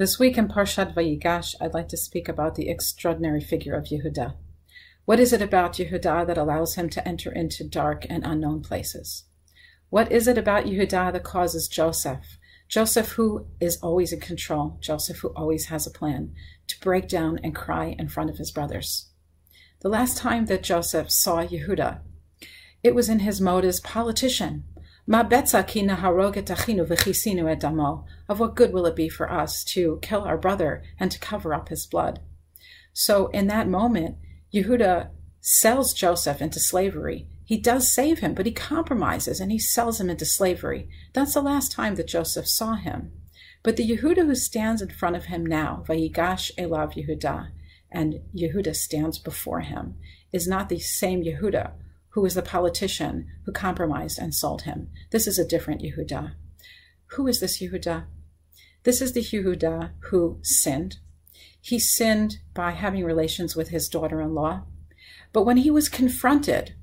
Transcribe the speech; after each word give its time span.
This 0.00 0.18
week 0.18 0.38
in 0.38 0.48
Parshat 0.48 0.94
Vayigash, 0.94 1.54
I'd 1.60 1.74
like 1.74 1.88
to 1.88 1.96
speak 1.98 2.26
about 2.26 2.54
the 2.54 2.70
extraordinary 2.70 3.42
figure 3.42 3.74
of 3.74 3.88
Yehuda. 3.88 4.32
What 5.04 5.20
is 5.20 5.34
it 5.34 5.42
about 5.42 5.74
Yehuda 5.74 6.26
that 6.26 6.38
allows 6.38 6.76
him 6.76 6.88
to 6.88 7.06
enter 7.06 7.30
into 7.30 7.68
dark 7.68 8.06
and 8.08 8.24
unknown 8.24 8.62
places? 8.62 9.24
What 9.90 10.10
is 10.10 10.26
it 10.26 10.38
about 10.38 10.64
Yehuda 10.64 11.12
that 11.12 11.22
causes 11.22 11.68
Joseph, 11.68 12.38
Joseph 12.66 13.10
who 13.10 13.48
is 13.60 13.76
always 13.82 14.10
in 14.10 14.20
control, 14.20 14.78
Joseph 14.80 15.18
who 15.18 15.34
always 15.36 15.66
has 15.66 15.86
a 15.86 15.90
plan, 15.90 16.32
to 16.68 16.80
break 16.80 17.06
down 17.06 17.38
and 17.44 17.54
cry 17.54 17.94
in 17.98 18.08
front 18.08 18.30
of 18.30 18.38
his 18.38 18.50
brothers? 18.50 19.10
The 19.80 19.90
last 19.90 20.16
time 20.16 20.46
that 20.46 20.62
Joseph 20.62 21.12
saw 21.12 21.44
Yehuda, 21.44 22.00
it 22.82 22.94
was 22.94 23.10
in 23.10 23.18
his 23.18 23.38
mode 23.38 23.66
as 23.66 23.80
politician, 23.80 24.64
of 28.28 28.38
what 28.38 28.54
good 28.54 28.72
will 28.72 28.86
it 28.86 28.94
be 28.94 29.08
for 29.08 29.28
us 29.28 29.64
to 29.64 29.98
kill 30.02 30.22
our 30.22 30.38
brother 30.38 30.84
and 31.00 31.10
to 31.10 31.18
cover 31.18 31.52
up 31.52 31.68
his 31.68 31.84
blood? 31.84 32.20
So 32.92 33.26
in 33.26 33.48
that 33.48 33.66
moment, 33.66 34.18
Yehuda 34.54 35.08
sells 35.40 35.94
Joseph 35.94 36.40
into 36.40 36.60
slavery. 36.60 37.26
He 37.44 37.56
does 37.58 37.92
save 37.92 38.20
him, 38.20 38.34
but 38.34 38.46
he 38.46 38.52
compromises 38.52 39.40
and 39.40 39.50
he 39.50 39.58
sells 39.58 40.00
him 40.00 40.10
into 40.10 40.24
slavery. 40.24 40.88
That's 41.12 41.34
the 41.34 41.42
last 41.42 41.72
time 41.72 41.96
that 41.96 42.06
Joseph 42.06 42.46
saw 42.46 42.76
him. 42.76 43.10
But 43.64 43.76
the 43.76 43.90
Yehuda 43.90 44.26
who 44.26 44.36
stands 44.36 44.80
in 44.80 44.90
front 44.90 45.16
of 45.16 45.24
him 45.24 45.44
now, 45.44 45.82
Vayigash 45.88 46.52
Elav 46.56 46.94
Yehuda, 46.94 47.50
and 47.90 48.20
Yehuda 48.32 48.76
stands 48.76 49.18
before 49.18 49.62
him, 49.62 49.96
is 50.32 50.46
not 50.46 50.68
the 50.68 50.78
same 50.78 51.24
Yehuda 51.24 51.72
who 52.10 52.20
was 52.20 52.34
the 52.34 52.42
politician 52.42 53.28
who 53.44 53.52
compromised 53.52 54.18
and 54.18 54.34
sold 54.34 54.62
him. 54.62 54.88
This 55.10 55.26
is 55.26 55.38
a 55.38 55.46
different 55.46 55.82
Yehuda. 55.82 56.34
Who 57.12 57.26
is 57.26 57.40
this 57.40 57.60
Yehuda? 57.60 58.06
This 58.82 59.00
is 59.00 59.12
the 59.12 59.22
Yehuda 59.22 59.90
who 60.10 60.38
sinned. 60.42 60.98
He 61.60 61.78
sinned 61.78 62.38
by 62.54 62.72
having 62.72 63.04
relations 63.04 63.54
with 63.54 63.68
his 63.68 63.88
daughter 63.88 64.20
in 64.20 64.34
law. 64.34 64.62
But 65.32 65.44
when 65.44 65.58
he 65.58 65.70
was 65.70 65.88
confronted, 65.88 66.74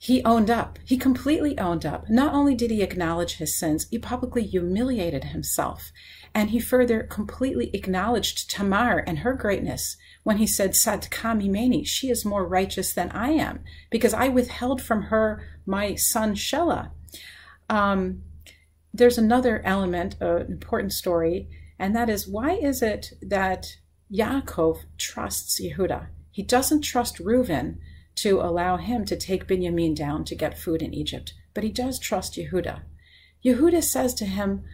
he 0.00 0.24
owned 0.24 0.48
up. 0.48 0.78
He 0.84 0.96
completely 0.96 1.58
owned 1.58 1.84
up. 1.84 2.08
Not 2.08 2.32
only 2.32 2.54
did 2.54 2.70
he 2.70 2.82
acknowledge 2.82 3.36
his 3.36 3.58
sins, 3.58 3.88
he 3.90 3.98
publicly 3.98 4.44
humiliated 4.44 5.24
himself. 5.24 5.90
And 6.32 6.50
he 6.50 6.60
further 6.60 7.02
completely 7.02 7.70
acknowledged 7.74 8.48
Tamar 8.48 9.02
and 9.08 9.18
her 9.18 9.32
greatness 9.32 9.96
when 10.22 10.36
he 10.36 10.46
said, 10.46 10.72
Sadka 10.72 11.36
mimeni, 11.36 11.84
she 11.84 12.10
is 12.10 12.24
more 12.24 12.46
righteous 12.46 12.92
than 12.92 13.10
I 13.10 13.30
am, 13.30 13.64
because 13.90 14.14
I 14.14 14.28
withheld 14.28 14.80
from 14.80 15.02
her 15.04 15.42
my 15.66 15.96
son 15.96 16.36
Shelah. 16.36 16.90
Um, 17.68 18.22
there's 18.94 19.18
another 19.18 19.60
element, 19.64 20.14
an 20.20 20.46
important 20.46 20.92
story, 20.92 21.48
and 21.76 21.94
that 21.96 22.08
is 22.08 22.28
why 22.28 22.52
is 22.52 22.82
it 22.82 23.14
that 23.20 23.78
Yaakov 24.12 24.78
trusts 24.96 25.60
Yehuda? 25.60 26.06
He 26.30 26.44
doesn't 26.44 26.82
trust 26.82 27.18
Reuven 27.18 27.78
to 28.22 28.40
allow 28.40 28.76
him 28.76 29.04
to 29.04 29.16
take 29.16 29.46
Binyamin 29.46 29.94
down 29.94 30.24
to 30.24 30.34
get 30.34 30.58
food 30.58 30.82
in 30.82 30.94
Egypt, 30.94 31.34
but 31.54 31.64
he 31.64 31.70
does 31.70 31.98
trust 31.98 32.34
Yehuda. 32.34 32.82
Yehuda 33.44 33.82
says 33.82 34.14
to 34.14 34.24
him, 34.24 34.64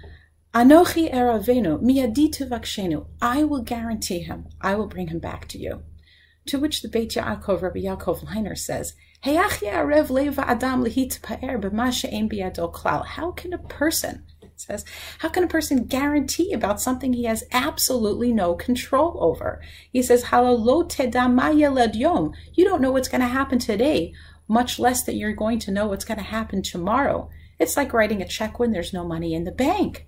Anochi 0.55 1.12
eravenu 1.12 1.81
miyadi 1.83 2.28
tuvakshenu. 2.31 3.06
I 3.20 3.42
will 3.45 3.62
guarantee 3.62 4.20
him. 4.20 4.47
I 4.61 4.77
will 4.77 4.86
bring 4.86 5.09
him 5.09 5.19
back 5.19 5.48
to 5.48 5.59
you. 5.59 5.83
To 6.47 6.59
which 6.61 6.81
the 6.83 6.89
Beit 6.89 7.11
Yaakov, 7.11 7.62
Rabbi 7.62 7.81
Yaakov 7.81 8.25
Leiner 8.27 8.56
says, 8.56 8.95
How 9.23 9.48
can 13.33 13.53
a 13.53 13.58
person, 13.58 14.27
says, 14.57 14.85
how 15.19 15.29
can 15.29 15.45
a 15.45 15.49
person 15.49 15.85
guarantee 15.85 16.53
about 16.53 16.81
something 16.81 17.13
he 17.13 17.25
has 17.25 17.45
absolutely 17.53 18.33
no 18.33 18.55
control 18.55 19.17
over? 19.21 19.61
He 19.93 20.03
says, 20.03 20.27
You 20.33 20.35
don't 22.65 22.83
know 22.83 22.93
what's 22.93 23.09
going 23.09 23.21
to 23.21 23.27
happen 23.27 23.59
today, 23.59 24.15
much 24.49 24.79
less 24.79 25.03
that 25.05 25.17
you're 25.17 25.33
going 25.33 25.59
to 25.61 25.70
know 25.70 25.87
what's 25.87 26.05
going 26.05 26.19
to 26.19 26.25
happen 26.25 26.63
tomorrow. 26.63 27.31
It's 27.59 27.77
like 27.77 27.93
writing 27.93 28.20
a 28.23 28.29
check 28.29 28.59
when 28.59 28.73
there's 28.73 28.93
no 28.93 29.05
money 29.05 29.35
in 29.35 29.45
the 29.45 29.53
bank. 29.53 30.07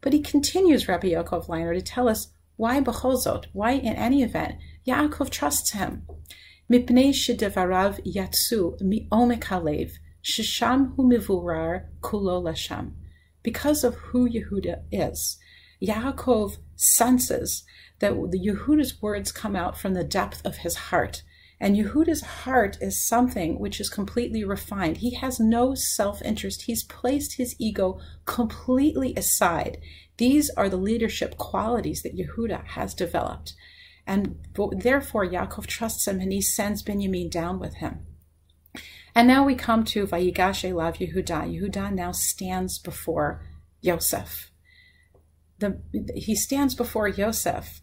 But 0.00 0.12
he 0.12 0.20
continues, 0.20 0.88
Rabbi 0.88 1.08
Yaakov 1.08 1.48
Leiner, 1.48 1.74
to 1.74 1.82
tell 1.82 2.08
us 2.08 2.28
why 2.56 2.80
Becholzot, 2.80 3.46
why 3.52 3.72
in 3.72 3.94
any 3.94 4.22
event, 4.22 4.56
Yaakov 4.86 5.30
trusts 5.30 5.70
him. 5.70 6.06
Mipnei 6.70 7.10
shedevarav 7.10 8.04
yatsu 8.04 8.80
mi'omek 8.80 9.44
halev, 9.44 9.92
shisham 10.22 10.94
hu 10.96 11.02
mivurar 11.04 11.86
kulo 12.00 12.42
lasham. 12.42 12.92
Because 13.42 13.84
of 13.84 13.94
who 13.96 14.28
Yehuda 14.28 14.82
is, 14.90 15.38
Yaakov 15.82 16.58
senses 16.76 17.64
that 18.00 18.12
the 18.30 18.38
Yehuda's 18.38 19.00
words 19.00 19.32
come 19.32 19.56
out 19.56 19.78
from 19.78 19.94
the 19.94 20.04
depth 20.04 20.44
of 20.44 20.58
his 20.58 20.76
heart, 20.76 21.22
and 21.60 21.76
Yehuda's 21.76 22.22
heart 22.22 22.78
is 22.80 23.02
something 23.02 23.58
which 23.58 23.80
is 23.80 23.90
completely 23.90 24.44
refined. 24.44 24.98
He 24.98 25.14
has 25.14 25.40
no 25.40 25.74
self 25.74 26.22
interest. 26.22 26.62
He's 26.62 26.84
placed 26.84 27.36
his 27.36 27.56
ego 27.58 27.98
completely 28.26 29.12
aside. 29.16 29.78
These 30.18 30.50
are 30.50 30.68
the 30.68 30.76
leadership 30.76 31.36
qualities 31.36 32.02
that 32.02 32.16
Yehuda 32.16 32.64
has 32.68 32.94
developed. 32.94 33.54
And 34.06 34.36
therefore, 34.54 35.26
Yaakov 35.26 35.66
trusts 35.66 36.06
him 36.06 36.20
and 36.20 36.32
he 36.32 36.40
sends 36.40 36.82
Benjamin 36.82 37.28
down 37.28 37.58
with 37.58 37.74
him. 37.74 38.06
And 39.14 39.26
now 39.26 39.44
we 39.44 39.54
come 39.54 39.84
to 39.84 40.06
Vayigash 40.06 40.68
Elav 40.68 40.96
Yehuda. 40.98 41.52
Yehuda 41.52 41.92
now 41.92 42.12
stands 42.12 42.78
before 42.78 43.42
Yosef. 43.80 44.50
The, 45.58 45.80
he 46.14 46.36
stands 46.36 46.74
before 46.74 47.08
Yosef 47.08 47.80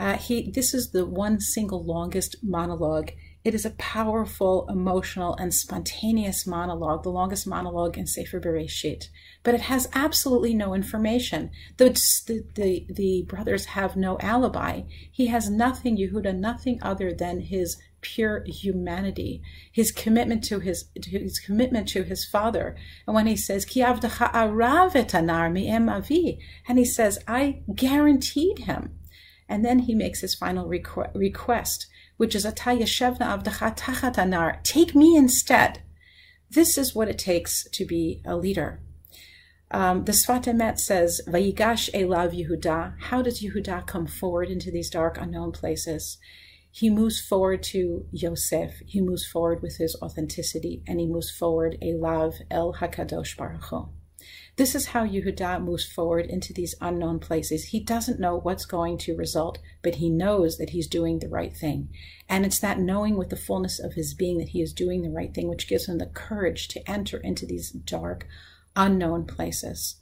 uh, 0.00 0.16
he 0.16 0.50
this 0.50 0.72
is 0.72 0.92
the 0.92 1.04
one 1.04 1.38
single 1.40 1.84
longest 1.84 2.36
monologue. 2.42 3.10
It 3.42 3.54
is 3.54 3.64
a 3.64 3.70
powerful, 3.70 4.66
emotional, 4.68 5.34
and 5.36 5.54
spontaneous 5.54 6.46
monologue, 6.46 7.02
the 7.02 7.10
longest 7.10 7.46
monologue 7.46 7.96
in 7.96 8.06
Sefer 8.06 8.38
Bereshit. 8.38 9.08
But 9.42 9.54
it 9.54 9.62
has 9.62 9.88
absolutely 9.94 10.54
no 10.54 10.74
information. 10.74 11.50
The, 11.78 11.90
the, 12.26 12.44
the, 12.54 12.86
the 12.90 13.24
brothers 13.26 13.66
have 13.66 13.96
no 13.96 14.18
alibi. 14.20 14.82
He 15.10 15.28
has 15.28 15.48
nothing, 15.48 15.96
Yehuda, 15.96 16.36
nothing 16.36 16.80
other 16.82 17.14
than 17.14 17.40
his 17.40 17.78
pure 18.02 18.44
humanity, 18.46 19.42
his 19.72 19.90
commitment 19.90 20.44
to 20.44 20.60
his 20.60 20.88
to 21.00 21.10
his 21.10 21.38
commitment 21.38 21.88
to 21.88 22.02
his 22.02 22.24
father. 22.24 22.76
And 23.06 23.14
when 23.14 23.26
he 23.26 23.36
says, 23.36 23.64
Ki 23.64 23.80
arav 23.80 24.04
and 26.68 26.78
he 26.78 26.84
says, 26.84 27.18
I 27.26 27.62
guaranteed 27.74 28.58
him 28.60 29.00
and 29.50 29.64
then 29.64 29.80
he 29.80 29.94
makes 29.94 30.20
his 30.20 30.34
final 30.34 30.68
requ- 30.68 31.10
request, 31.14 31.88
which 32.20 32.34
is 32.34 32.44
Atayashevna 32.44 33.42
avdacha 33.42 33.74
tachat 33.74 34.62
take 34.62 34.94
me 34.94 35.16
instead. 35.16 35.82
This 36.50 36.76
is 36.76 36.94
what 36.94 37.08
it 37.08 37.18
takes 37.18 37.66
to 37.70 37.86
be 37.86 38.20
a 38.26 38.36
leader. 38.36 38.82
Um, 39.70 40.04
the 40.04 40.12
Sfat 40.12 40.44
Emet 40.44 40.78
says, 40.78 41.22
Vayigash 41.26 41.88
elav 41.94 42.38
Yehuda. 42.38 42.96
How 43.04 43.22
does 43.22 43.40
Yehuda 43.40 43.86
come 43.86 44.06
forward 44.06 44.50
into 44.50 44.70
these 44.70 44.90
dark, 44.90 45.16
unknown 45.16 45.52
places? 45.52 46.18
He 46.70 46.90
moves 46.90 47.18
forward 47.22 47.62
to 47.72 48.04
Yosef. 48.10 48.82
He 48.84 49.00
moves 49.00 49.24
forward 49.26 49.62
with 49.62 49.78
his 49.78 49.96
authenticity, 50.02 50.82
and 50.86 51.00
he 51.00 51.06
moves 51.06 51.30
forward 51.30 51.78
elav 51.82 52.42
el 52.50 52.74
Hakadosh 52.74 53.34
Baruch 53.34 53.64
Hu. 53.70 53.88
This 54.56 54.74
is 54.74 54.86
how 54.86 55.06
Yehuda 55.06 55.62
moves 55.62 55.84
forward 55.84 56.26
into 56.26 56.52
these 56.52 56.74
unknown 56.80 57.18
places. 57.18 57.64
He 57.66 57.80
doesn't 57.80 58.20
know 58.20 58.36
what's 58.36 58.66
going 58.66 58.98
to 58.98 59.16
result, 59.16 59.58
but 59.82 59.96
he 59.96 60.10
knows 60.10 60.58
that 60.58 60.70
he's 60.70 60.86
doing 60.86 61.18
the 61.18 61.28
right 61.28 61.56
thing. 61.56 61.88
And 62.28 62.44
it's 62.44 62.60
that 62.60 62.78
knowing 62.78 63.16
with 63.16 63.30
the 63.30 63.36
fullness 63.36 63.78
of 63.78 63.94
his 63.94 64.14
being 64.14 64.38
that 64.38 64.50
he 64.50 64.60
is 64.60 64.72
doing 64.72 65.02
the 65.02 65.10
right 65.10 65.32
thing, 65.32 65.48
which 65.48 65.68
gives 65.68 65.86
him 65.88 65.98
the 65.98 66.06
courage 66.06 66.68
to 66.68 66.90
enter 66.90 67.18
into 67.18 67.46
these 67.46 67.70
dark, 67.70 68.26
unknown 68.76 69.24
places. 69.24 69.96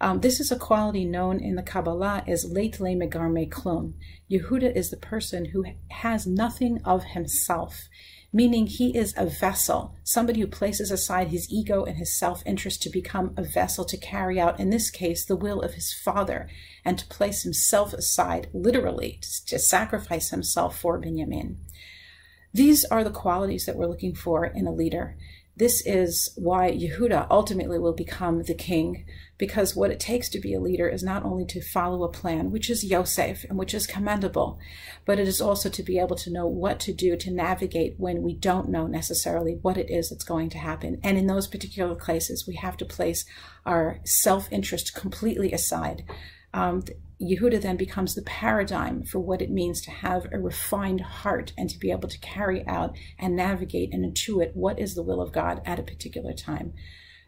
Um, 0.00 0.20
this 0.20 0.40
is 0.40 0.50
a 0.50 0.58
quality 0.58 1.04
known 1.04 1.40
in 1.40 1.56
the 1.56 1.62
Kabbalah 1.62 2.24
as 2.26 2.50
late 2.50 2.80
le 2.80 2.90
megarme 2.90 3.48
klum. 3.50 3.94
Yehuda 4.30 4.74
is 4.74 4.90
the 4.90 4.96
person 4.96 5.46
who 5.46 5.64
has 5.90 6.26
nothing 6.26 6.80
of 6.84 7.04
himself 7.04 7.88
meaning 8.32 8.66
he 8.66 8.96
is 8.96 9.14
a 9.16 9.26
vessel, 9.26 9.96
somebody 10.04 10.40
who 10.40 10.46
places 10.46 10.90
aside 10.90 11.28
his 11.28 11.50
ego 11.50 11.84
and 11.84 11.96
his 11.96 12.16
self 12.16 12.42
interest 12.46 12.82
to 12.82 12.90
become 12.90 13.34
a 13.36 13.42
vessel 13.42 13.84
to 13.84 13.96
carry 13.96 14.38
out, 14.38 14.60
in 14.60 14.70
this 14.70 14.90
case, 14.90 15.24
the 15.24 15.36
will 15.36 15.60
of 15.60 15.74
his 15.74 15.92
father, 15.92 16.48
and 16.84 16.98
to 16.98 17.06
place 17.06 17.42
himself 17.42 17.92
aside, 17.92 18.48
literally, 18.52 19.18
to, 19.22 19.46
to 19.46 19.58
sacrifice 19.58 20.30
himself 20.30 20.78
for 20.78 20.98
Benjamin. 20.98 21.58
These 22.52 22.84
are 22.84 23.04
the 23.04 23.10
qualities 23.10 23.66
that 23.66 23.76
we're 23.76 23.86
looking 23.86 24.14
for 24.14 24.44
in 24.44 24.66
a 24.66 24.72
leader. 24.72 25.16
This 25.60 25.82
is 25.84 26.32
why 26.36 26.70
Yehuda 26.70 27.26
ultimately 27.30 27.78
will 27.78 27.92
become 27.92 28.44
the 28.44 28.54
king, 28.54 29.04
because 29.36 29.76
what 29.76 29.90
it 29.90 30.00
takes 30.00 30.30
to 30.30 30.40
be 30.40 30.54
a 30.54 30.58
leader 30.58 30.88
is 30.88 31.02
not 31.02 31.22
only 31.22 31.44
to 31.44 31.60
follow 31.60 32.02
a 32.02 32.10
plan, 32.10 32.50
which 32.50 32.70
is 32.70 32.82
Yosef 32.82 33.44
and 33.44 33.58
which 33.58 33.74
is 33.74 33.86
commendable, 33.86 34.58
but 35.04 35.18
it 35.18 35.28
is 35.28 35.38
also 35.38 35.68
to 35.68 35.82
be 35.82 35.98
able 35.98 36.16
to 36.16 36.32
know 36.32 36.46
what 36.46 36.80
to 36.80 36.94
do 36.94 37.14
to 37.14 37.30
navigate 37.30 37.96
when 37.98 38.22
we 38.22 38.32
don't 38.32 38.70
know 38.70 38.86
necessarily 38.86 39.58
what 39.60 39.76
it 39.76 39.90
is 39.90 40.08
that's 40.08 40.24
going 40.24 40.48
to 40.48 40.56
happen. 40.56 40.98
And 41.04 41.18
in 41.18 41.26
those 41.26 41.46
particular 41.46 41.94
cases, 41.94 42.46
we 42.46 42.54
have 42.54 42.78
to 42.78 42.86
place 42.86 43.26
our 43.66 44.00
self 44.02 44.50
interest 44.50 44.94
completely 44.94 45.52
aside. 45.52 46.04
Um, 46.54 46.84
Yehuda 47.20 47.60
then 47.60 47.76
becomes 47.76 48.14
the 48.14 48.22
paradigm 48.22 49.02
for 49.02 49.18
what 49.18 49.42
it 49.42 49.50
means 49.50 49.82
to 49.82 49.90
have 49.90 50.26
a 50.32 50.38
refined 50.38 51.02
heart 51.02 51.52
and 51.58 51.68
to 51.68 51.78
be 51.78 51.90
able 51.90 52.08
to 52.08 52.18
carry 52.20 52.66
out 52.66 52.96
and 53.18 53.36
navigate 53.36 53.92
and 53.92 54.04
intuit 54.04 54.54
what 54.54 54.78
is 54.78 54.94
the 54.94 55.02
will 55.02 55.20
of 55.20 55.32
God 55.32 55.60
at 55.66 55.78
a 55.78 55.82
particular 55.82 56.32
time. 56.32 56.72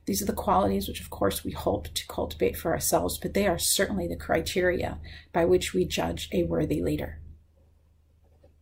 These 0.06 0.22
are 0.22 0.26
the 0.26 0.32
qualities 0.32 0.88
which, 0.88 1.00
of 1.00 1.10
course, 1.10 1.44
we 1.44 1.52
hope 1.52 1.92
to 1.94 2.06
cultivate 2.08 2.56
for 2.56 2.72
ourselves, 2.72 3.18
but 3.18 3.34
they 3.34 3.46
are 3.46 3.58
certainly 3.58 4.08
the 4.08 4.16
criteria 4.16 4.98
by 5.32 5.44
which 5.44 5.74
we 5.74 5.84
judge 5.84 6.28
a 6.32 6.44
worthy 6.44 6.82
leader. 6.82 7.20